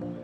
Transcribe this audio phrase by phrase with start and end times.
[0.00, 0.21] Thank you.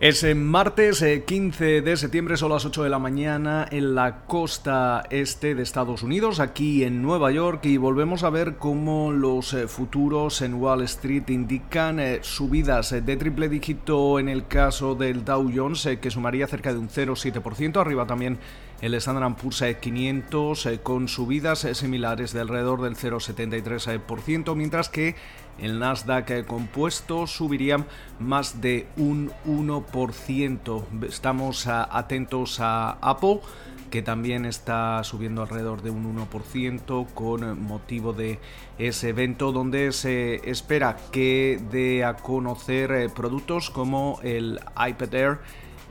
[0.00, 5.04] Es martes 15 eh, de septiembre, son las 8 de la mañana en la costa
[5.08, 9.68] este de Estados Unidos, aquí en Nueva York, y volvemos a ver cómo los eh,
[9.68, 15.48] futuros en Wall Street indican eh, subidas de triple dígito en el caso del Dow
[15.54, 18.38] Jones, que sumaría cerca de un 0,7%, arriba también
[18.84, 25.16] el Standard Poor's 500 con subidas similares de alrededor del 0,73%, mientras que
[25.58, 27.86] el Nasdaq compuesto subiría
[28.18, 30.84] más de un 1%.
[31.08, 33.40] Estamos atentos a Apple
[33.90, 38.38] que también está subiendo alrededor de un 1% con motivo de
[38.76, 45.38] ese evento donde se espera que dé a conocer eh, productos como el iPad Air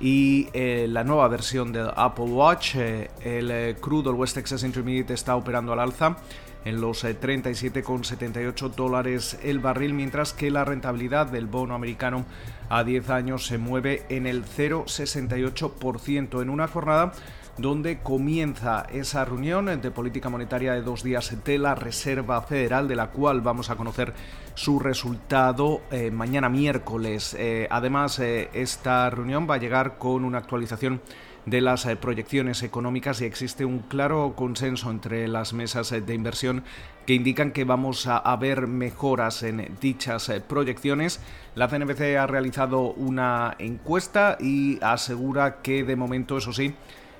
[0.03, 2.75] y eh, la nueva versión del Apple Watch.
[2.75, 6.17] Eh, el crudo, el West Texas Intermediate, está operando al alza
[6.65, 12.25] en los 37,78 eh, dólares el barril, mientras que la rentabilidad del bono americano
[12.67, 17.13] a 10 años se mueve en el 0,68% en una jornada
[17.57, 22.95] donde comienza esa reunión de política monetaria de dos días de la Reserva Federal, de
[22.95, 24.13] la cual vamos a conocer
[24.55, 27.35] su resultado eh, mañana miércoles.
[27.37, 31.01] Eh, además, esta reunión va a llegar con una actualización
[31.45, 36.13] de las eh, proyecciones económicas y existe un claro consenso entre las mesas eh, de
[36.13, 36.63] inversión
[37.05, 41.19] que indican que vamos a, ver mejoras en dichas eh, proyecciones.
[41.55, 46.73] La CNBC ha realizado una encuesta y asegura que de momento, eso sí,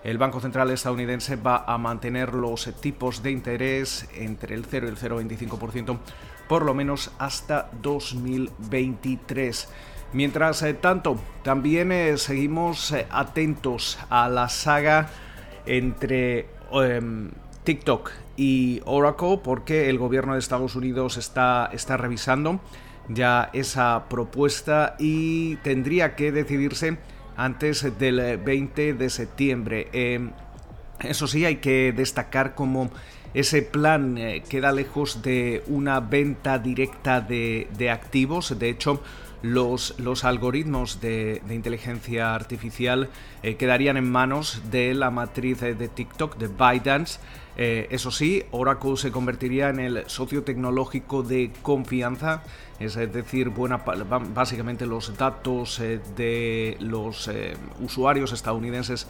[0.03, 4.89] el Banco Central estadounidense va a mantener los tipos de interés entre el 0 y
[4.89, 5.99] el 0,25%
[6.47, 9.69] por lo menos hasta 2023.
[10.13, 15.09] Mientras eh, tanto, también eh, seguimos eh, atentos a la saga
[15.65, 17.31] entre em,
[17.63, 22.59] TikTok y Oracle porque el gobierno de Estados Unidos está, está revisando
[23.07, 26.97] ya esa propuesta y tendría que decidirse
[27.35, 29.87] antes del 20 de septiembre.
[29.93, 30.31] Em,
[30.99, 32.91] eso sí, hay que destacar como
[33.33, 34.17] ese plan
[34.47, 38.57] queda lejos de una venta directa de activos.
[38.59, 39.01] De hecho,
[39.43, 43.09] los, los algoritmos de, inteligencia artificial
[43.43, 47.19] eh, quedarían en manos de la matriz de TikTok, de ByteDance.
[47.55, 52.41] Eh, eso sí, Oracle se convertiría en el socio tecnológico de confianza,
[52.79, 53.51] es decir,
[54.33, 57.29] básicamente los datos eh, de los
[57.79, 59.07] usuarios estadounidenses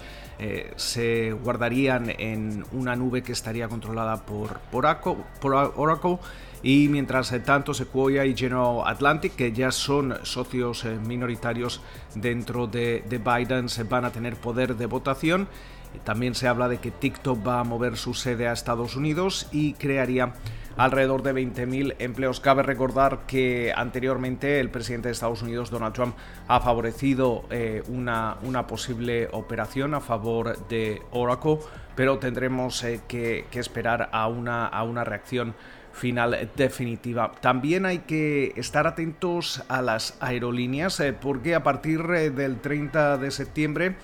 [0.76, 6.18] se guardarían en una nube que estaría controlada por, por Oracle
[6.64, 11.82] y mientras tanto Sequoia y General Atlantic, que ya son socios eh, minoritarios
[12.16, 15.50] dentro de, Biden, se van a tener poder de votación.
[16.06, 19.74] También se habla de que TikTok va a mover su sede a Estados Unidos y
[19.74, 20.34] crearía
[20.78, 22.40] alrededor de 20.000 empleos.
[22.40, 26.16] Cabe recordar que anteriormente el presidente de Estados Unidos, Donald Trump,
[26.48, 31.60] ha favorecido eh, una, una, posible operación a favor de Oracle,
[31.96, 35.54] pero tendremos eh, que, que, esperar a una, a una reacción
[35.94, 37.32] final definitiva.
[37.40, 43.18] También hay que estar atentos a las aerolíneas eh, porque a partir eh, del 30
[43.18, 43.96] de septiembre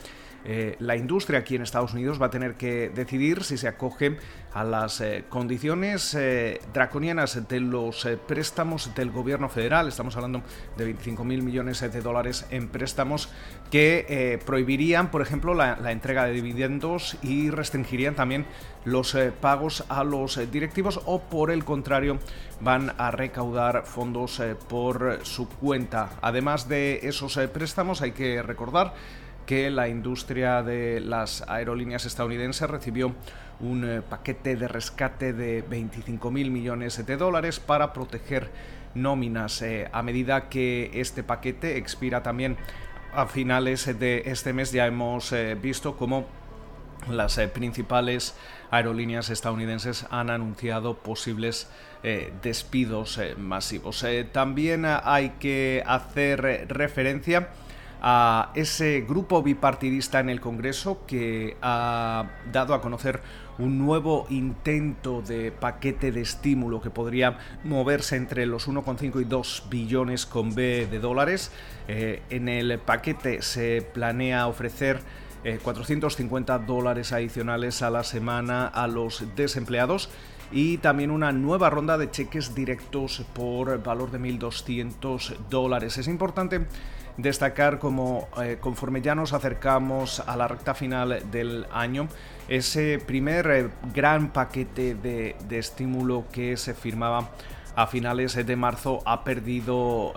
[0.45, 4.17] eh, la industria aquí en Estados Unidos va a tener que decidir si se acoge
[4.53, 9.87] a las eh, condiciones eh, draconianas de los préstamos del gobierno federal.
[9.87, 10.41] Estamos hablando
[10.77, 13.29] de 25 mil millones de dólares en préstamos
[13.69, 18.45] que prohibirían, por ejemplo, la, la, entrega de dividendos y restringirían también
[18.85, 22.17] los pagos a los directivos o por el contrario
[22.61, 26.11] van a recaudar fondos por su cuenta.
[26.21, 28.93] Además de esos préstamos hay que recordar
[29.49, 33.15] que la industria de las aerolíneas estadounidenses recibió
[33.59, 38.51] un eh, paquete de rescate de 25 mil millones de dólares para proteger
[38.93, 39.63] nóminas.
[39.63, 42.57] Eh, a medida que este paquete expira también
[43.11, 46.27] a finales de este mes, ya hemos eh, visto cómo
[47.09, 48.35] las principales
[48.69, 51.67] aerolíneas estadounidenses han anunciado posibles
[52.43, 54.05] despidos masivos.
[54.31, 57.49] también hay que hacer referencia
[58.01, 63.21] a ese grupo bipartidista en el Congreso que ha dado a conocer
[63.57, 69.63] un nuevo intento de paquete de estímulo que podría moverse entre los 1,5 y 2
[69.69, 71.51] billones con B de dólares.
[71.87, 75.01] Eh, en el paquete se planea ofrecer
[75.63, 80.09] 450 eh, dólares adicionales a la semana a los desempleados
[80.51, 85.97] y también una nueva ronda de cheques directos por valor de 1.200 dólares.
[85.97, 86.65] Es importante
[87.21, 88.27] destacar como
[88.59, 92.07] conforme ya nos acercamos a la recta final del año,
[92.47, 97.31] ese primer gran paquete de, estímulo que se firmaba
[97.75, 100.13] a finales de marzo ha perdido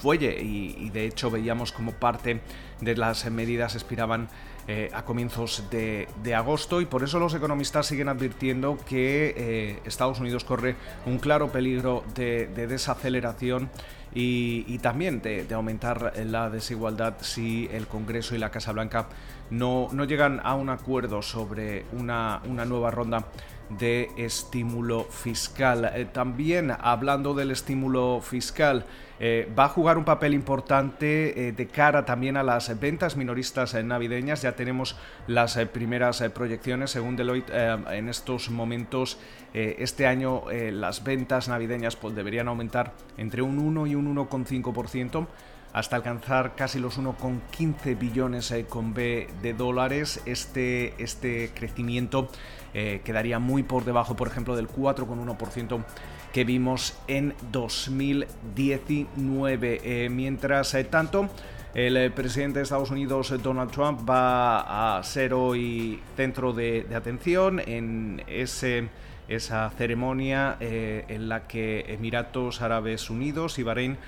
[0.00, 2.40] fuelle y, de hecho veíamos como parte
[2.80, 4.28] de las medidas expiraban
[4.70, 6.06] eh, a comienzos de,
[6.36, 10.76] agosto y por eso los economistas siguen advirtiendo que eh, Estados Unidos corre
[11.06, 13.70] un claro peligro de, desaceleración
[14.14, 19.08] y, también de, aumentar la desigualdad si el Congreso y la Casa Blanca
[19.48, 23.24] no, no llegan a un acuerdo sobre una, una nueva ronda
[23.70, 25.90] de estímulo fiscal.
[25.94, 28.84] Eh, también hablando del estímulo fiscal,
[29.20, 33.74] eh, va a jugar un papel importante eh, de cara también a las ventas minoristas
[33.74, 34.42] navideñas.
[34.42, 39.18] Ya tenemos las primeras proyecciones, según Deloitte, en estos momentos,
[39.54, 45.26] este año las ventas navideñas pues, deberían aumentar entre un 1 y un 1,5%
[45.72, 50.20] hasta alcanzar casi los 1,15 billones con B de dólares.
[50.26, 52.28] Este, este crecimiento
[52.74, 55.84] eh, quedaría muy por debajo, por ejemplo, del 4,1%
[56.32, 59.80] que vimos en 2019.
[59.82, 61.30] Eh, mientras eh, tanto,
[61.74, 68.22] el presidente de Estados Unidos, Donald Trump, va a ser hoy centro de, atención en
[68.26, 73.98] esa ceremonia en la que Emiratos Árabes Unidos y Bahrein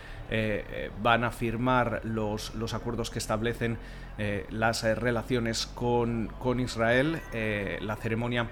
[1.03, 3.79] van a firmar los, acuerdos que establecen
[4.23, 7.21] eh, las eh, relaciones con, con Israel.
[7.33, 8.49] Eh, la ceremonia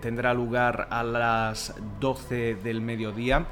[0.00, 3.46] tendrá lugar a las 12 del mediodía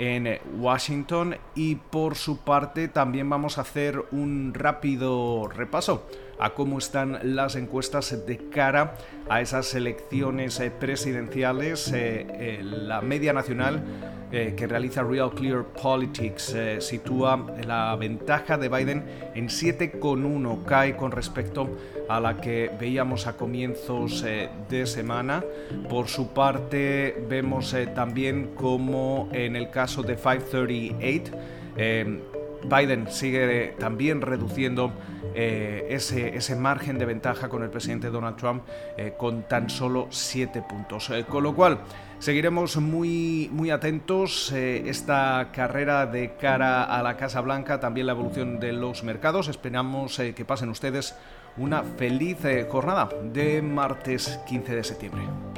[0.00, 6.06] en Washington y por su parte también vamos a hacer un rápido repaso
[6.40, 8.96] a cómo están las encuestas de cara
[9.28, 11.92] a esas elecciones eh, presidenciales.
[11.92, 13.82] Eh, eh, la media nacional
[14.30, 19.04] que realiza Real Clear Politics sitúa la ventaja de Biden
[19.34, 21.68] en 7,1, cae con respecto
[22.08, 25.42] a la que veíamos a comienzos de semana.
[25.88, 34.92] Por su parte, vemos también como en el caso de 538, Biden sigue también reduciendo
[35.34, 38.64] eh, ese, ese, margen de ventaja con el presidente Donald Trump
[38.96, 41.10] eh, con tan solo 7 puntos.
[41.10, 41.78] Eh, con lo cual,
[42.18, 48.58] seguiremos muy, muy atentos esta carrera de cara a la Casa Blanca, también la evolución
[48.58, 49.48] de los mercados.
[49.48, 51.14] Esperamos que pasen ustedes
[51.56, 55.49] una feliz jornada de martes 15 de septiembre.